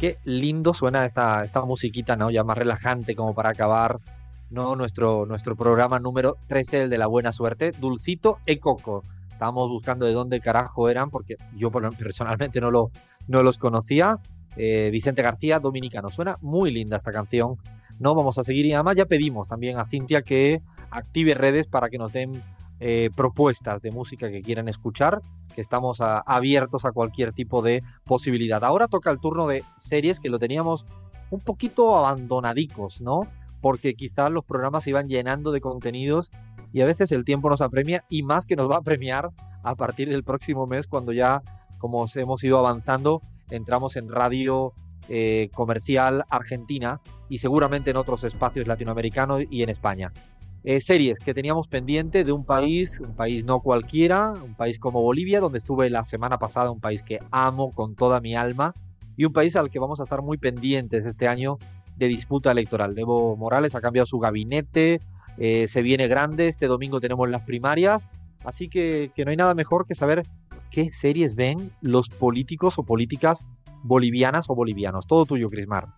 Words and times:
qué 0.00 0.18
lindo 0.24 0.72
suena 0.72 1.04
esta, 1.04 1.44
esta 1.44 1.62
musiquita, 1.62 2.16
¿no? 2.16 2.30
Ya 2.30 2.42
más 2.42 2.56
relajante 2.56 3.14
como 3.14 3.34
para 3.34 3.50
acabar, 3.50 4.00
¿no? 4.48 4.74
Nuestro, 4.74 5.26
nuestro 5.26 5.56
programa 5.56 6.00
número 6.00 6.38
13, 6.46 6.84
el 6.84 6.90
de 6.90 6.96
la 6.96 7.06
buena 7.06 7.32
suerte, 7.32 7.72
Dulcito 7.72 8.38
e 8.46 8.58
Coco. 8.58 9.04
Estábamos 9.30 9.68
buscando 9.68 10.06
de 10.06 10.14
dónde 10.14 10.40
carajo 10.40 10.88
eran, 10.88 11.10
porque 11.10 11.36
yo 11.54 11.70
personalmente 11.70 12.62
no, 12.62 12.70
lo, 12.70 12.90
no 13.28 13.42
los 13.42 13.58
conocía. 13.58 14.18
Eh, 14.56 14.88
Vicente 14.90 15.20
García, 15.20 15.60
dominicano. 15.60 16.08
Suena 16.08 16.38
muy 16.40 16.70
linda 16.72 16.96
esta 16.96 17.12
canción. 17.12 17.58
No 17.98 18.14
vamos 18.14 18.38
a 18.38 18.44
seguir 18.44 18.64
y 18.64 18.72
además 18.72 18.96
ya 18.96 19.04
pedimos 19.04 19.50
también 19.50 19.78
a 19.78 19.84
Cintia 19.84 20.22
que 20.22 20.62
active 20.90 21.34
redes 21.34 21.66
para 21.66 21.90
que 21.90 21.98
nos 21.98 22.12
den 22.12 22.42
eh, 22.80 23.10
propuestas 23.14 23.82
de 23.82 23.90
música 23.90 24.30
que 24.30 24.40
quieran 24.40 24.66
escuchar, 24.70 25.20
que 25.54 25.60
estamos 25.60 26.00
abiertos 26.00 26.84
a 26.84 26.92
cualquier 26.92 27.32
tipo 27.32 27.62
de 27.62 27.82
posibilidad. 28.04 28.62
Ahora 28.64 28.88
toca 28.88 29.10
el 29.10 29.20
turno 29.20 29.46
de 29.46 29.64
series 29.78 30.20
que 30.20 30.30
lo 30.30 30.38
teníamos 30.38 30.86
un 31.30 31.40
poquito 31.40 31.96
abandonadicos, 31.96 33.00
¿no? 33.00 33.26
Porque 33.60 33.94
quizás 33.94 34.30
los 34.30 34.44
programas 34.44 34.84
se 34.84 34.90
iban 34.90 35.08
llenando 35.08 35.52
de 35.52 35.60
contenidos 35.60 36.30
y 36.72 36.80
a 36.80 36.86
veces 36.86 37.12
el 37.12 37.24
tiempo 37.24 37.50
nos 37.50 37.60
apremia 37.60 38.04
y 38.08 38.22
más 38.22 38.46
que 38.46 38.56
nos 38.56 38.70
va 38.70 38.76
a 38.76 38.82
premiar 38.82 39.30
a 39.62 39.74
partir 39.74 40.08
del 40.08 40.24
próximo 40.24 40.66
mes 40.66 40.86
cuando 40.86 41.12
ya, 41.12 41.42
como 41.78 42.06
hemos 42.14 42.42
ido 42.44 42.58
avanzando, 42.58 43.22
entramos 43.50 43.96
en 43.96 44.08
radio 44.08 44.72
eh, 45.08 45.50
comercial 45.54 46.24
argentina 46.30 47.00
y 47.28 47.38
seguramente 47.38 47.90
en 47.90 47.96
otros 47.96 48.24
espacios 48.24 48.66
latinoamericanos 48.66 49.44
y 49.50 49.62
en 49.62 49.68
España. 49.68 50.12
Eh, 50.62 50.80
series 50.80 51.18
que 51.18 51.32
teníamos 51.32 51.68
pendiente 51.68 52.22
de 52.22 52.32
un 52.32 52.44
país, 52.44 53.00
un 53.00 53.14
país 53.14 53.44
no 53.44 53.60
cualquiera, 53.60 54.32
un 54.32 54.54
país 54.54 54.78
como 54.78 55.00
Bolivia, 55.00 55.40
donde 55.40 55.58
estuve 55.58 55.88
la 55.88 56.04
semana 56.04 56.38
pasada, 56.38 56.70
un 56.70 56.80
país 56.80 57.02
que 57.02 57.18
amo 57.30 57.72
con 57.72 57.94
toda 57.94 58.20
mi 58.20 58.36
alma, 58.36 58.74
y 59.16 59.24
un 59.24 59.32
país 59.32 59.56
al 59.56 59.70
que 59.70 59.78
vamos 59.78 60.00
a 60.00 60.02
estar 60.02 60.20
muy 60.20 60.36
pendientes 60.36 61.06
este 61.06 61.28
año 61.28 61.58
de 61.96 62.08
disputa 62.08 62.50
electoral. 62.50 62.98
Evo 62.98 63.36
Morales 63.36 63.74
ha 63.74 63.80
cambiado 63.80 64.04
su 64.04 64.18
gabinete, 64.18 65.00
eh, 65.38 65.66
se 65.66 65.80
viene 65.80 66.08
grande, 66.08 66.48
este 66.48 66.66
domingo 66.66 67.00
tenemos 67.00 67.28
las 67.30 67.42
primarias, 67.42 68.10
así 68.44 68.68
que, 68.68 69.12
que 69.14 69.24
no 69.24 69.30
hay 69.30 69.38
nada 69.38 69.54
mejor 69.54 69.86
que 69.86 69.94
saber 69.94 70.26
qué 70.70 70.92
series 70.92 71.34
ven 71.34 71.70
los 71.80 72.10
políticos 72.10 72.78
o 72.78 72.82
políticas 72.82 73.46
bolivianas 73.82 74.50
o 74.50 74.54
bolivianos. 74.54 75.06
Todo 75.06 75.24
tuyo, 75.24 75.48
Crismar. 75.48 75.88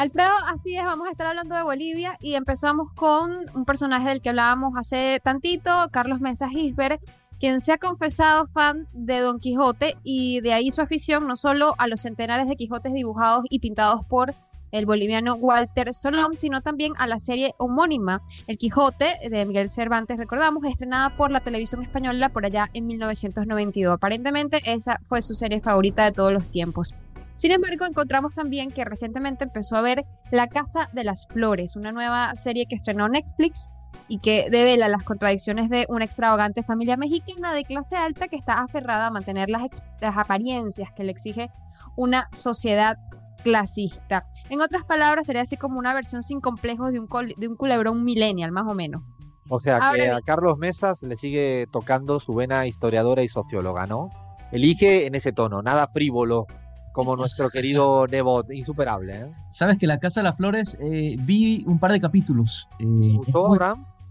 Alfredo, 0.00 0.32
así 0.46 0.74
es, 0.78 0.82
vamos 0.82 1.08
a 1.08 1.10
estar 1.10 1.26
hablando 1.26 1.54
de 1.54 1.62
Bolivia 1.62 2.16
y 2.22 2.32
empezamos 2.32 2.90
con 2.94 3.44
un 3.54 3.66
personaje 3.66 4.08
del 4.08 4.22
que 4.22 4.30
hablábamos 4.30 4.72
hace 4.78 5.20
tantito, 5.22 5.70
Carlos 5.90 6.22
Mesa 6.22 6.48
Gisbert, 6.48 7.02
quien 7.38 7.60
se 7.60 7.72
ha 7.74 7.76
confesado 7.76 8.46
fan 8.46 8.88
de 8.94 9.18
Don 9.18 9.40
Quijote 9.40 9.98
y 10.02 10.40
de 10.40 10.54
ahí 10.54 10.72
su 10.72 10.80
afición 10.80 11.26
no 11.26 11.36
solo 11.36 11.74
a 11.76 11.86
los 11.86 12.00
centenares 12.00 12.48
de 12.48 12.56
Quijotes 12.56 12.94
dibujados 12.94 13.44
y 13.50 13.58
pintados 13.58 14.02
por 14.06 14.34
el 14.72 14.86
boliviano 14.86 15.34
Walter 15.34 15.92
Solom, 15.92 16.32
sino 16.32 16.62
también 16.62 16.94
a 16.96 17.06
la 17.06 17.18
serie 17.18 17.54
homónima 17.58 18.22
El 18.46 18.56
Quijote 18.56 19.18
de 19.28 19.44
Miguel 19.44 19.68
Cervantes, 19.68 20.16
recordamos, 20.16 20.64
estrenada 20.64 21.10
por 21.10 21.30
la 21.30 21.40
televisión 21.40 21.82
española 21.82 22.30
por 22.30 22.46
allá 22.46 22.70
en 22.72 22.86
1992. 22.86 23.96
Aparentemente 23.96 24.62
esa 24.64 24.98
fue 25.04 25.20
su 25.20 25.34
serie 25.34 25.60
favorita 25.60 26.04
de 26.04 26.12
todos 26.12 26.32
los 26.32 26.46
tiempos. 26.46 26.94
Sin 27.40 27.52
embargo, 27.52 27.86
encontramos 27.86 28.34
también 28.34 28.70
que 28.70 28.84
recientemente 28.84 29.44
empezó 29.44 29.74
a 29.74 29.80
ver 29.80 30.04
La 30.30 30.48
Casa 30.48 30.90
de 30.92 31.04
las 31.04 31.26
Flores, 31.26 31.74
una 31.74 31.90
nueva 31.90 32.34
serie 32.34 32.66
que 32.66 32.74
estrenó 32.74 33.08
Netflix 33.08 33.70
y 34.08 34.18
que 34.18 34.50
devela 34.50 34.90
las 34.90 35.04
contradicciones 35.04 35.70
de 35.70 35.86
una 35.88 36.04
extravagante 36.04 36.62
familia 36.62 36.98
mexicana 36.98 37.54
de 37.54 37.64
clase 37.64 37.96
alta 37.96 38.28
que 38.28 38.36
está 38.36 38.60
aferrada 38.60 39.06
a 39.06 39.10
mantener 39.10 39.48
las, 39.48 39.62
apariencias 40.02 40.92
que 40.92 41.02
le 41.02 41.12
exige 41.12 41.50
una 41.96 42.28
sociedad 42.30 42.98
clasista. 43.42 44.26
En 44.50 44.60
otras 44.60 44.84
palabras, 44.84 45.24
sería 45.24 45.40
así 45.40 45.56
como 45.56 45.78
una 45.78 45.94
versión 45.94 46.22
sin 46.22 46.42
complejos 46.42 46.92
de 46.92 47.00
un, 47.00 47.08
de 47.38 47.48
un 47.48 47.56
culebrón 47.56 48.04
millennial, 48.04 48.52
más 48.52 48.70
o 48.70 48.74
menos. 48.74 49.02
O 49.48 49.58
sea, 49.58 49.80
que 49.94 50.10
a 50.10 50.20
Carlos 50.20 50.58
Mesas 50.58 51.02
le 51.02 51.16
sigue 51.16 51.66
tocando 51.72 52.20
su 52.20 52.34
vena 52.34 52.66
historiadora 52.66 53.22
y 53.22 53.30
socióloga, 53.30 53.86
¿no? 53.86 54.10
Elige 54.52 55.06
en 55.06 55.14
ese 55.14 55.32
tono, 55.32 55.62
nada 55.62 55.88
frívolo, 55.88 56.46
como 56.92 57.16
nuestro 57.16 57.50
querido 57.50 58.06
Nebot, 58.06 58.50
insuperable. 58.50 59.14
¿eh? 59.14 59.32
Sabes 59.50 59.78
que 59.78 59.86
La 59.86 59.98
Casa 59.98 60.20
de 60.20 60.24
las 60.24 60.36
Flores, 60.36 60.76
eh, 60.80 61.16
vi 61.20 61.64
un 61.66 61.78
par 61.78 61.92
de 61.92 62.00
capítulos. 62.00 62.68
Eh, 62.78 62.84
es, 63.26 63.34
muy, 63.34 63.58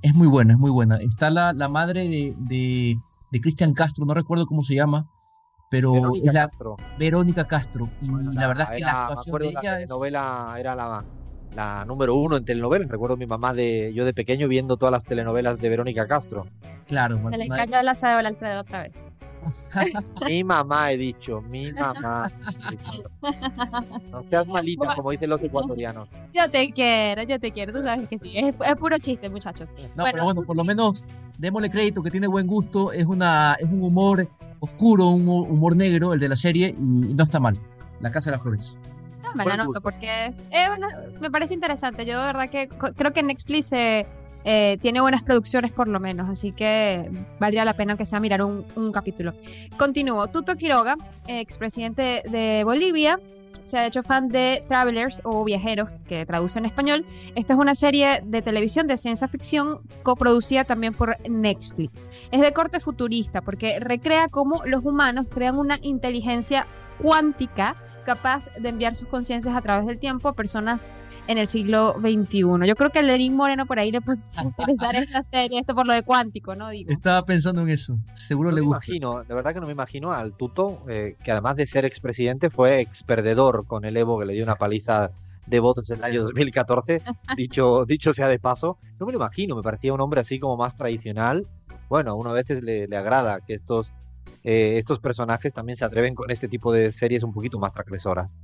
es, 0.01 0.15
muy, 0.15 0.27
buena, 0.27 0.53
es 0.53 0.59
muy 0.59 0.71
buena. 0.71 0.97
Está 0.97 1.29
la, 1.29 1.53
la 1.53 1.69
madre 1.69 2.07
de, 2.07 2.35
de, 3.31 3.41
Cristian 3.41 3.73
Castro, 3.73 4.05
no 4.05 4.13
recuerdo 4.13 4.45
cómo 4.45 4.61
se 4.61 4.75
llama, 4.75 5.07
pero 5.69 5.91
Verónica 5.93 6.29
es 6.29 6.33
la, 6.33 6.47
Castro. 6.47 6.77
Verónica 6.97 7.47
Castro. 7.47 7.89
Y 8.01 8.07
la, 8.07 8.47
verdad 8.47 8.69
es 8.71 8.77
que 8.77 8.83
la 8.83 9.07
actuación 9.07 9.39
de 9.39 9.47
ella 9.49 9.61
telenovela 9.61 10.55
era 10.57 10.75
la, 10.75 11.05
la 11.55 11.85
número 11.85 12.15
uno 12.15 12.37
en 12.37 12.45
telenovelas. 12.45 12.87
Recuerdo 12.87 13.17
mi 13.17 13.25
mamá 13.25 13.53
de 13.53 13.91
yo 13.93 14.05
de 14.05 14.13
pequeño 14.13 14.47
viendo 14.47 14.77
todas 14.77 14.91
las 14.91 15.03
telenovelas 15.03 15.59
de 15.59 15.69
Verónica 15.69 16.07
Castro. 16.07 16.47
Claro. 16.87 17.21
Se 17.29 17.37
le 17.37 17.47
cayó 17.47 17.81
la 17.83 17.91
al 17.91 18.25
Alfredo 18.25 18.61
otra 18.61 18.83
vez. 18.83 19.05
mi 20.27 20.43
mamá 20.43 20.91
he 20.91 20.97
dicho, 20.97 21.41
mi 21.41 21.71
mamá. 21.71 22.31
No 24.11 24.23
seas 24.29 24.47
malita, 24.47 24.95
como 24.95 25.11
dicen 25.11 25.29
los 25.29 25.41
ecuatorianos. 25.41 26.09
Yo 26.33 26.49
te 26.49 26.71
quiero, 26.71 27.23
yo 27.23 27.39
te 27.39 27.51
quiero, 27.51 27.73
tú 27.73 27.81
sabes 27.81 28.07
que 28.07 28.19
sí. 28.19 28.33
Es, 28.35 28.53
puro 28.77 28.97
chiste, 28.97 29.29
muchachos. 29.29 29.69
No, 29.95 30.03
pero 30.03 30.23
bueno, 30.23 30.43
por 30.43 30.55
lo 30.55 30.63
menos 30.63 31.03
démosle 31.37 31.69
crédito 31.69 32.03
que 32.03 32.11
tiene 32.11 32.27
buen 32.27 32.47
gusto. 32.47 32.91
Es, 32.91 33.05
una, 33.05 33.55
es 33.59 33.69
un 33.69 33.83
humor 33.83 34.27
oscuro, 34.59 35.07
un 35.07 35.27
humor 35.27 35.75
negro, 35.75 36.13
el 36.13 36.19
de 36.19 36.29
la 36.29 36.35
serie, 36.35 36.69
y 36.77 37.13
no 37.13 37.23
está 37.23 37.39
mal. 37.39 37.59
La 38.01 38.11
Casa 38.11 38.29
de 38.29 38.35
las 38.37 38.43
Flores. 38.43 38.79
No, 39.23 39.33
me 39.35 39.45
la 39.45 39.57
noto 39.57 39.81
porque 39.81 40.33
me 41.19 41.29
parece 41.29 41.53
interesante. 41.53 42.05
Yo 42.05 42.19
de 42.19 42.25
verdad 42.25 42.49
que 42.49 42.67
creo 42.67 43.13
que 43.13 43.23
Netflix 43.23 43.67
se 43.67 43.99
eh, 43.99 44.07
tiene 44.43 45.01
buenas 45.01 45.23
producciones 45.23 45.71
por 45.71 45.87
lo 45.87 45.99
menos, 45.99 46.29
así 46.29 46.51
que 46.51 47.09
valdría 47.39 47.65
la 47.65 47.75
pena 47.75 47.97
que 47.97 48.05
sea 48.05 48.19
mirar 48.19 48.41
un, 48.41 48.91
capítulo. 48.91 49.33
Continúo. 49.77 50.27
Tuto 50.27 50.55
Quiroga, 50.55 50.97
expresidente 51.27 52.23
de 52.29 52.63
Bolivia, 52.63 53.19
se 53.69 53.77
ha 53.77 53.85
hecho 53.85 54.01
fan 54.01 54.29
de 54.29 54.63
Travelers 54.67 55.21
o 55.23 55.43
Viajeros, 55.43 55.91
que 56.07 56.25
traduce 56.25 56.57
en 56.57 56.65
español. 56.65 57.05
Esta 57.35 57.53
es 57.53 57.59
una 57.59 57.75
serie 57.75 58.21
de 58.25 58.41
televisión 58.41 58.87
de 58.87 58.97
ciencia 58.97 59.27
ficción 59.27 59.81
coproducida 60.01 60.63
también 60.63 60.93
por 60.93 61.17
Netflix. 61.29 62.07
Es 62.31 62.41
de 62.41 62.51
corte 62.51 62.79
futurista 62.79 63.41
porque 63.41 63.79
recrea 63.79 64.27
cómo 64.27 64.61
los 64.65 64.83
humanos 64.83 65.27
crean 65.29 65.57
una 65.57 65.77
inteligencia 65.81 66.65
cuántica 66.99 67.75
capaz 68.09 68.49
de 68.59 68.69
enviar 68.69 68.95
sus 68.95 69.07
conciencias 69.07 69.55
a 69.55 69.61
través 69.61 69.85
del 69.85 69.99
tiempo 69.99 70.29
a 70.29 70.33
personas 70.33 70.87
en 71.27 71.37
el 71.37 71.47
siglo 71.47 71.93
XXI. 71.99 72.65
Yo 72.65 72.75
creo 72.75 72.89
que 72.89 72.97
a 72.97 73.01
Lenín 73.03 73.35
Moreno 73.35 73.67
por 73.67 73.77
ahí 73.77 73.91
le 73.91 74.01
puede 74.01 74.19
interesar 74.57 74.95
esta 74.95 75.23
serie, 75.23 75.59
esto 75.59 75.75
por 75.75 75.85
lo 75.85 75.93
de 75.93 76.01
cuántico, 76.01 76.55
¿no? 76.55 76.69
Digo. 76.69 76.91
Estaba 76.91 77.23
pensando 77.23 77.61
en 77.61 77.69
eso, 77.69 77.99
seguro 78.15 78.51
le 78.51 78.61
gusta. 78.61 78.83
Imagino, 78.87 79.23
de 79.23 79.35
verdad 79.35 79.53
que 79.53 79.59
no 79.59 79.67
me 79.67 79.73
imagino 79.73 80.11
al 80.11 80.35
Tuto, 80.35 80.81
eh, 80.89 81.17
que 81.23 81.31
además 81.31 81.55
de 81.55 81.67
ser 81.67 81.85
expresidente 81.85 82.49
fue 82.49 82.79
experdedor 82.79 83.67
con 83.67 83.85
el 83.85 83.95
Evo 83.95 84.17
que 84.17 84.25
le 84.25 84.33
dio 84.33 84.43
una 84.43 84.55
paliza 84.55 85.11
de 85.45 85.59
votos 85.59 85.87
en 85.91 85.97
el 85.97 86.03
año 86.03 86.23
2014, 86.23 87.03
dicho, 87.37 87.85
dicho 87.85 88.11
sea 88.15 88.27
de 88.27 88.39
paso. 88.39 88.79
No 88.99 89.05
me 89.05 89.11
lo 89.11 89.19
imagino, 89.19 89.55
me 89.55 89.61
parecía 89.61 89.93
un 89.93 90.01
hombre 90.01 90.21
así 90.21 90.39
como 90.39 90.57
más 90.57 90.75
tradicional. 90.75 91.45
Bueno, 91.89 92.09
a 92.09 92.13
uno 92.15 92.31
a 92.31 92.33
veces 92.33 92.63
le, 92.63 92.87
le 92.87 92.97
agrada 92.97 93.41
que 93.41 93.53
estos 93.53 93.93
eh, 94.43 94.77
estos 94.77 94.99
personajes 94.99 95.53
también 95.53 95.77
se 95.77 95.85
atreven 95.85 96.15
con 96.15 96.31
este 96.31 96.47
tipo 96.47 96.71
de 96.71 96.91
series 96.91 97.23
un 97.23 97.33
poquito 97.33 97.59
más 97.59 97.73
transgresoras. 97.73 98.37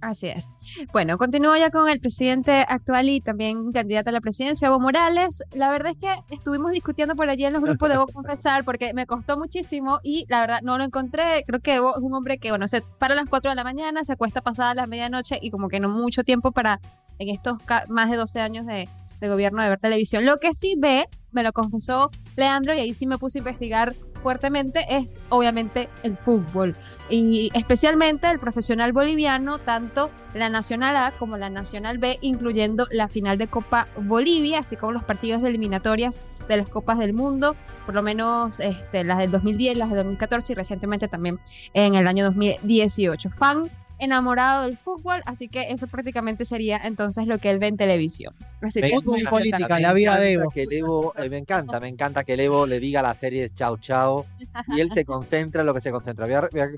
Así 0.00 0.28
es. 0.28 0.48
Bueno, 0.92 1.16
continúo 1.16 1.56
ya 1.56 1.70
con 1.70 1.88
el 1.88 2.00
presidente 2.00 2.64
actual 2.68 3.08
y 3.08 3.20
también 3.20 3.72
candidato 3.72 4.10
a 4.10 4.12
la 4.12 4.20
presidencia, 4.20 4.68
Evo 4.68 4.78
Morales. 4.78 5.42
La 5.54 5.70
verdad 5.70 5.92
es 5.92 5.96
que 5.98 6.34
estuvimos 6.34 6.72
discutiendo 6.72 7.16
por 7.16 7.30
allí 7.30 7.44
en 7.44 7.54
los 7.54 7.62
grupos, 7.62 7.88
debo 7.88 8.06
confesar, 8.12 8.64
porque 8.64 8.92
me 8.94 9.06
costó 9.06 9.38
muchísimo 9.38 10.00
y 10.02 10.26
la 10.28 10.40
verdad 10.40 10.60
no 10.62 10.76
lo 10.76 10.84
encontré. 10.84 11.44
Creo 11.46 11.60
que 11.60 11.76
Evo 11.76 11.96
es 11.96 12.02
un 12.02 12.12
hombre 12.14 12.38
que, 12.38 12.50
bueno, 12.50 12.68
se 12.68 12.82
para 12.82 13.14
a 13.14 13.16
las 13.16 13.26
4 13.26 13.50
de 13.50 13.56
la 13.56 13.64
mañana, 13.64 14.04
se 14.04 14.12
acuesta 14.12 14.42
pasada 14.42 14.74
la 14.74 14.86
medianoche 14.86 15.38
y 15.40 15.50
como 15.50 15.68
que 15.68 15.80
no 15.80 15.88
mucho 15.88 16.24
tiempo 16.24 16.52
para 16.52 16.78
en 17.18 17.30
estos 17.30 17.58
más 17.88 18.10
de 18.10 18.16
12 18.16 18.40
años 18.40 18.66
de, 18.66 18.88
de 19.20 19.28
gobierno 19.28 19.62
de 19.62 19.70
ver 19.70 19.80
televisión. 19.80 20.26
Lo 20.26 20.36
que 20.36 20.52
sí 20.52 20.74
ve, 20.78 21.08
me 21.32 21.42
lo 21.42 21.52
confesó 21.52 22.10
Leandro 22.36 22.74
y 22.74 22.78
ahí 22.78 22.94
sí 22.94 23.06
me 23.06 23.18
puse 23.18 23.38
a 23.38 23.40
investigar 23.40 23.94
fuertemente 24.26 24.84
es 24.88 25.20
obviamente 25.28 25.88
el 26.02 26.16
fútbol 26.16 26.74
y 27.08 27.48
especialmente 27.54 28.28
el 28.28 28.40
profesional 28.40 28.92
boliviano, 28.92 29.58
tanto 29.58 30.10
la 30.34 30.50
Nacional 30.50 30.96
A 30.96 31.12
como 31.12 31.36
la 31.36 31.48
Nacional 31.48 31.98
B, 31.98 32.18
incluyendo 32.22 32.88
la 32.90 33.06
final 33.06 33.38
de 33.38 33.46
Copa 33.46 33.86
Bolivia, 33.96 34.58
así 34.58 34.74
como 34.74 34.90
los 34.90 35.04
partidos 35.04 35.42
de 35.42 35.50
eliminatorias 35.50 36.18
de 36.48 36.56
las 36.56 36.68
Copas 36.68 36.98
del 36.98 37.12
Mundo, 37.12 37.54
por 37.84 37.94
lo 37.94 38.02
menos 38.02 38.58
este, 38.58 39.04
las 39.04 39.18
del 39.18 39.30
2010, 39.30 39.76
las 39.76 39.90
del 39.90 39.98
2014 39.98 40.54
y 40.54 40.56
recientemente 40.56 41.06
también 41.06 41.38
en 41.72 41.94
el 41.94 42.08
año 42.08 42.24
2018. 42.24 43.30
Fan 43.30 43.70
enamorado 43.98 44.64
del 44.64 44.76
fútbol, 44.76 45.22
así 45.26 45.48
que 45.48 45.70
eso 45.70 45.86
prácticamente 45.86 46.44
sería 46.44 46.78
entonces 46.84 47.26
lo 47.26 47.38
que 47.38 47.50
él 47.50 47.58
ve 47.58 47.68
en 47.68 47.76
televisión. 47.76 48.34
Así 48.62 48.80
Me 48.80 48.88
que, 48.88 48.94
encanta, 48.94 49.04
Fútbol 49.10 49.20
y 49.20 49.24
política, 49.26 49.80
la 49.80 49.92
vida 49.92 50.18
de 50.18 50.32
Evo. 50.32 50.50
que 50.50 50.62
el 50.64 50.72
Evo, 50.72 51.14
eh, 51.16 51.28
me 51.30 51.38
encanta, 51.38 51.80
me 51.80 51.88
encanta 51.88 52.24
que 52.24 52.34
el 52.34 52.40
Evo 52.40 52.66
le 52.66 52.78
diga 52.80 53.00
a 53.00 53.02
la 53.02 53.14
serie 53.14 53.48
chao 53.54 53.76
chao 53.78 54.26
y 54.68 54.80
él 54.80 54.90
se 54.92 55.04
concentra 55.04 55.60
en 55.62 55.66
lo 55.66 55.74
que 55.74 55.80
se 55.80 55.90
concentra. 55.90 56.26
Voy 56.26 56.34
a- 56.34 56.48
voy 56.52 56.60
a- 56.60 56.70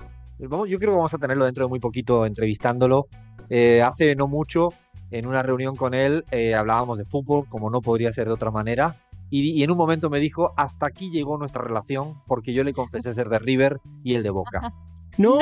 vamos- 0.47 0.69
yo 0.69 0.77
creo 0.79 0.91
que 0.91 0.97
vamos 0.97 1.13
a 1.13 1.17
tenerlo 1.17 1.45
dentro 1.45 1.65
de 1.65 1.69
muy 1.69 1.79
poquito 1.79 2.25
entrevistándolo. 2.25 3.07
Eh, 3.49 3.81
hace 3.81 4.15
no 4.15 4.27
mucho, 4.27 4.73
en 5.11 5.25
una 5.25 5.41
reunión 5.41 5.75
con 5.75 5.93
él, 5.93 6.23
eh, 6.31 6.53
hablábamos 6.55 6.97
de 6.97 7.05
fútbol, 7.05 7.47
como 7.49 7.69
no 7.69 7.81
podría 7.81 8.13
ser 8.13 8.27
de 8.27 8.33
otra 8.33 8.51
manera. 8.51 8.95
Y, 9.31 9.51
y 9.51 9.63
en 9.63 9.71
un 9.71 9.77
momento 9.77 10.09
me 10.09 10.19
dijo, 10.19 10.53
hasta 10.57 10.85
aquí 10.87 11.11
llegó 11.11 11.37
nuestra 11.37 11.61
relación, 11.63 12.15
porque 12.27 12.53
yo 12.53 12.63
le 12.63 12.73
confesé 12.73 13.13
ser 13.13 13.29
de 13.29 13.37
River 13.39 13.79
y 14.03 14.15
el 14.15 14.23
de 14.23 14.29
Boca. 14.29 14.73
No. 15.17 15.37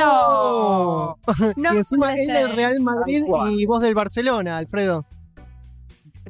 No. 1.08 1.54
no 1.56 1.74
y 1.74 1.78
encima 1.78 2.14
él 2.14 2.28
del. 2.28 2.56
Real 2.56 2.80
Madrid 2.82 3.24
y 3.52 3.66
vos 3.66 3.82
del 3.82 3.96
Barcelona, 3.96 4.58
Alfredo. 4.58 5.06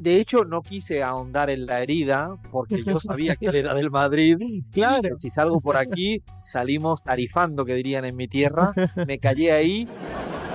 De 0.00 0.20
hecho, 0.20 0.44
no 0.44 0.62
quise 0.62 1.02
ahondar 1.02 1.50
en 1.50 1.66
la 1.66 1.80
herida, 1.82 2.36
porque 2.52 2.82
yo 2.84 3.00
sabía 3.00 3.34
que 3.34 3.46
él 3.46 3.56
era 3.56 3.74
del 3.74 3.90
Madrid. 3.90 4.36
Claro. 4.72 5.16
Si 5.16 5.28
salgo 5.30 5.60
por 5.60 5.76
aquí, 5.76 6.22
salimos 6.44 7.02
tarifando, 7.02 7.64
que 7.64 7.74
dirían 7.74 8.04
en 8.04 8.14
mi 8.14 8.28
tierra. 8.28 8.72
Me 9.06 9.18
callé 9.18 9.50
ahí. 9.50 9.88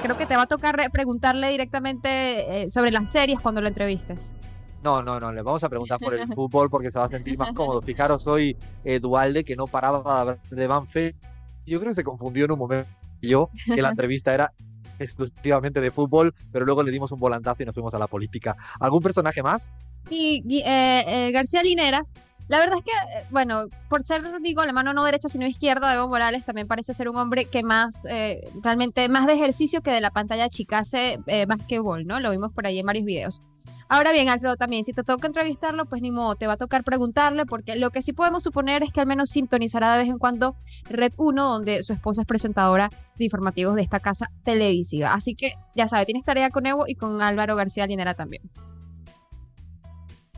Creo 0.02 0.18
que 0.18 0.26
te 0.26 0.36
va 0.38 0.44
a 0.44 0.48
tocar 0.48 0.78
re- 0.78 0.90
preguntarle 0.90 1.50
directamente 1.50 2.64
eh, 2.64 2.70
sobre 2.70 2.92
las 2.92 3.10
series 3.12 3.40
cuando 3.40 3.60
lo 3.62 3.68
entrevistes. 3.68 4.34
No, 4.82 5.02
no, 5.02 5.20
no, 5.20 5.32
le 5.32 5.42
vamos 5.42 5.64
a 5.64 5.70
preguntar 5.70 5.98
por 6.00 6.14
el 6.14 6.28
fútbol 6.34 6.70
porque 6.70 6.92
se 6.92 7.00
va 7.00 7.06
a 7.06 7.10
sentir 7.10 7.38
más 7.38 7.54
cómodo. 7.54 7.82
Fijaros, 7.82 8.28
hoy 8.28 8.58
eh, 8.84 9.00
Dualde, 9.00 9.44
que 9.46 9.56
no 9.56 9.66
paraba 9.68 10.04
de 10.04 10.20
hablar 10.20 10.40
de 10.50 10.68
Banfield. 10.68 11.16
Yo 11.66 11.80
creo 11.80 11.92
que 11.92 11.96
se 11.96 12.04
confundió 12.04 12.46
en 12.46 12.52
un 12.52 12.60
momento 12.60 12.90
yo, 13.28 13.50
que 13.66 13.82
la 13.82 13.90
entrevista 13.90 14.34
era 14.34 14.52
exclusivamente 15.00 15.82
de 15.82 15.92
fútbol, 15.92 16.34
pero 16.52 16.66
luego 16.66 16.84
le 16.84 16.92
dimos 16.92 17.12
un 17.12 17.20
volantazo 17.20 17.64
y 17.64 17.66
nos 17.66 17.74
fuimos 17.74 17.94
a 17.94 18.00
la 18.00 18.08
política. 18.08 18.56
¿Algún 18.80 19.02
personaje 19.02 19.42
más? 19.44 19.72
Gui- 20.10 20.64
eh, 20.66 21.04
eh, 21.28 21.32
García 21.32 21.64
Linera, 21.64 22.06
la 22.48 22.60
verdad 22.60 22.78
es 22.80 22.84
que, 22.84 22.92
eh, 22.92 23.24
bueno, 23.32 23.68
por 23.90 24.04
ser, 24.04 24.22
digo, 24.42 24.66
la 24.66 24.74
mano 24.74 24.94
no 24.94 25.04
derecha 25.04 25.30
sino 25.30 25.48
izquierda 25.48 25.90
de 25.90 25.96
Evo 25.96 26.10
Morales, 26.10 26.46
también 26.46 26.68
parece 26.68 26.94
ser 26.94 27.10
un 27.10 27.16
hombre 27.18 27.46
que 27.46 27.64
más, 27.64 28.06
eh, 28.06 28.42
realmente, 28.62 29.08
más 29.10 29.26
de 29.28 29.34
ejercicio 29.34 29.82
que 29.82 29.92
de 29.92 30.02
la 30.02 30.12
pantalla 30.12 30.50
chica 30.50 30.80
hace 30.80 31.20
eh, 31.28 31.46
basquetbol, 31.46 32.06
¿no? 32.06 32.20
Lo 32.20 32.32
vimos 32.32 32.52
por 32.54 32.68
ahí 32.68 32.80
en 32.80 32.86
varios 32.86 33.06
videos. 33.06 33.42
Ahora 33.90 34.12
bien, 34.12 34.30
Alfredo, 34.30 34.56
también, 34.56 34.84
si 34.84 34.94
te 34.94 35.04
toca 35.04 35.28
entrevistarlo, 35.28 35.86
pues 35.86 36.02
ni 36.02 36.12
modo, 36.12 36.36
te 36.36 36.48
va 36.48 36.54
a 36.54 36.58
tocar 36.58 36.84
preguntarle, 36.84 37.46
porque 37.46 37.76
lo 37.76 37.92
que 37.92 38.02
sí 38.02 38.14
podemos 38.14 38.44
suponer 38.44 38.84
es 38.84 38.92
que 38.92 39.02
al 39.02 39.08
menos 39.08 39.30
sintonizará 39.30 39.94
de 39.94 40.04
vez 40.04 40.10
en 40.10 40.18
cuando 40.18 40.56
Red 40.90 41.14
1, 41.18 41.44
donde 41.44 41.84
su 41.84 41.94
esposa 41.94 42.22
es 42.22 42.28
presentadora 42.28 42.90
de 43.18 43.26
informativos 43.26 43.76
de 43.76 43.82
esta 43.82 44.00
casa 44.00 44.32
televisiva. 44.44 45.14
Así 45.14 45.36
que, 45.36 45.54
ya 45.76 45.88
sabe, 45.88 46.06
tienes 46.06 46.24
tarea 46.24 46.50
con 46.50 46.66
Evo 46.66 46.86
y 46.88 46.96
con 46.96 47.22
Álvaro 47.22 47.56
García 47.56 47.88
Linera 47.88 48.14
también. 48.14 48.44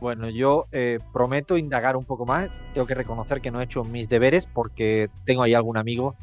Bueno, 0.01 0.29
yo 0.29 0.67
eh, 0.71 0.99
prometo 1.13 1.57
indagar 1.57 1.95
un 1.95 2.03
poco 2.03 2.25
más. 2.25 2.49
Tengo 2.73 2.85
que 2.85 2.95
reconocer 2.95 3.41
que 3.41 3.49
no 3.49 3.61
he 3.61 3.63
hecho 3.63 3.83
mis 3.83 4.09
deberes 4.09 4.45
porque 4.45 5.09
tengo 5.23 5.41
ahí 5.43 5.53
algún 5.53 5.77
amigo 5.77 6.15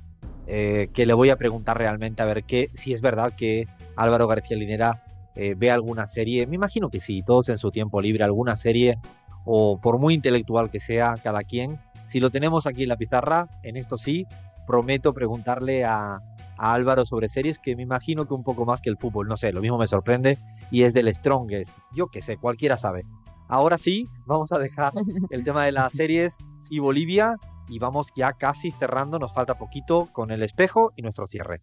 eh, 0.47 0.89
que 0.93 1.07
le 1.07 1.15
voy 1.15 1.31
a 1.31 1.37
preguntar 1.37 1.79
realmente 1.79 2.21
a 2.23 2.27
ver 2.27 2.45
qué, 2.45 2.69
si 2.75 2.93
es 2.93 3.01
verdad 3.01 3.33
que 3.37 3.69
Álvaro 3.97 4.27
García 4.27 4.57
Linera 4.57 5.03
eh, 5.35 5.55
ve 5.57 5.71
alguna 5.71 6.07
serie. 6.07 6.47
Me 6.47 6.57
imagino 6.57 6.91
que 6.91 7.01
sí, 7.01 7.23
todos 7.23 7.49
en 7.49 7.59
su 7.59 7.71
tiempo 7.71 8.01
libre, 8.01 8.25
alguna 8.25 8.57
serie 8.57 8.99
o 9.45 9.81
por 9.81 9.99
muy 9.99 10.15
intelectual 10.15 10.71
que 10.71 10.81
sea 10.81 11.15
cada 11.23 11.43
quien. 11.43 11.81
Si 12.05 12.21
lo 12.21 12.31
tenemos 12.31 12.67
aquí 12.67 12.83
en 12.83 12.89
la 12.89 12.97
pizarra, 12.97 13.49
en 13.63 13.77
esto 13.77 13.99
sí, 13.99 14.27
prometo 14.67 15.13
preguntarle 15.15 15.85
a, 15.85 16.21
a 16.59 16.75
Álvaro 16.75 17.07
sobre 17.07 17.29
series 17.29 17.59
que 17.59 17.77
me 17.77 17.83
imagino 17.83 18.27
que 18.27 18.35
un 18.35 18.45
poco 18.45 18.65
más 18.65 18.81
que 18.81 18.91
el 18.91 18.97
fútbol, 18.97 19.29
no 19.29 19.37
sé, 19.37 19.53
lo 19.53 19.61
mismo 19.61 19.79
me 19.79 19.89
sorprende 19.89 20.39
y 20.71 20.83
es 20.83 20.95
del 20.95 21.13
Strongest. 21.15 21.73
Yo 21.95 22.09
qué 22.09 22.23
sé, 22.23 22.37
cualquiera 22.37 22.77
sabe. 22.77 23.05
Ahora 23.49 23.79
sí, 23.79 24.09
vamos 24.27 24.53
a 24.53 24.59
dejar 24.59 24.93
el 25.31 25.45
tema 25.45 25.65
de 25.65 25.73
las 25.73 25.93
series 25.93 26.37
y 26.71 26.79
Bolivia 26.79 27.37
y 27.69 27.79
vamos 27.79 28.09
ya 28.17 28.33
casi 28.33 28.71
cerrando, 28.71 29.19
nos 29.19 29.33
falta 29.33 29.59
poquito 29.59 30.09
con 30.13 30.31
el 30.31 30.43
espejo 30.43 30.93
y 30.97 31.03
nuestro 31.03 31.27
cierre. 31.27 31.63